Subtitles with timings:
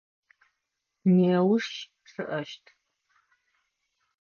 [1.15, 1.67] Неущ
[2.07, 2.63] чъыӏэщт.